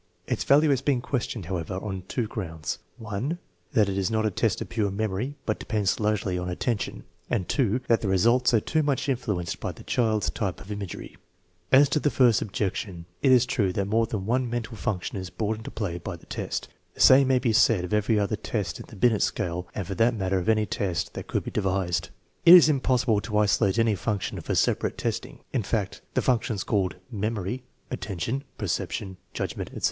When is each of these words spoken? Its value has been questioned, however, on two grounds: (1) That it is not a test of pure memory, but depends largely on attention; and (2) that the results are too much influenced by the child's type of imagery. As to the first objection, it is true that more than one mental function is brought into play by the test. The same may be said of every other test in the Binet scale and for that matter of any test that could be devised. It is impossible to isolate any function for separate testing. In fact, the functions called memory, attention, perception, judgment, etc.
Its 0.25 0.43
value 0.43 0.71
has 0.71 0.81
been 0.81 0.99
questioned, 0.99 1.45
however, 1.45 1.75
on 1.75 2.01
two 2.07 2.25
grounds: 2.25 2.79
(1) 2.97 3.37
That 3.73 3.87
it 3.87 3.99
is 3.99 4.09
not 4.09 4.25
a 4.25 4.31
test 4.31 4.59
of 4.59 4.67
pure 4.69 4.89
memory, 4.89 5.35
but 5.45 5.59
depends 5.59 5.99
largely 5.99 6.39
on 6.39 6.49
attention; 6.49 7.03
and 7.29 7.47
(2) 7.47 7.81
that 7.87 8.01
the 8.01 8.07
results 8.07 8.51
are 8.51 8.59
too 8.59 8.81
much 8.81 9.07
influenced 9.07 9.59
by 9.59 9.71
the 9.71 9.83
child's 9.83 10.31
type 10.31 10.59
of 10.59 10.71
imagery. 10.71 11.17
As 11.71 11.87
to 11.89 11.99
the 11.99 12.09
first 12.09 12.41
objection, 12.41 13.05
it 13.21 13.31
is 13.31 13.45
true 13.45 13.71
that 13.73 13.85
more 13.85 14.07
than 14.07 14.25
one 14.25 14.49
mental 14.49 14.75
function 14.75 15.19
is 15.19 15.29
brought 15.29 15.57
into 15.57 15.69
play 15.69 15.99
by 15.99 16.15
the 16.15 16.25
test. 16.25 16.67
The 16.95 16.99
same 17.01 17.27
may 17.27 17.37
be 17.37 17.53
said 17.53 17.83
of 17.83 17.93
every 17.93 18.17
other 18.19 18.35
test 18.35 18.79
in 18.79 18.87
the 18.87 18.95
Binet 18.95 19.21
scale 19.21 19.67
and 19.75 19.85
for 19.85 19.93
that 19.93 20.15
matter 20.15 20.39
of 20.39 20.49
any 20.49 20.65
test 20.65 21.13
that 21.13 21.27
could 21.27 21.43
be 21.43 21.51
devised. 21.51 22.09
It 22.43 22.55
is 22.55 22.69
impossible 22.69 23.21
to 23.21 23.37
isolate 23.37 23.77
any 23.77 23.93
function 23.93 24.41
for 24.41 24.55
separate 24.55 24.97
testing. 24.97 25.41
In 25.53 25.61
fact, 25.61 26.01
the 26.15 26.23
functions 26.23 26.63
called 26.63 26.95
memory, 27.11 27.61
attention, 27.91 28.43
perception, 28.57 29.17
judgment, 29.35 29.67
etc. 29.67 29.79